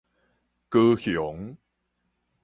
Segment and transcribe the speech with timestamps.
[0.71, 1.55] 高雄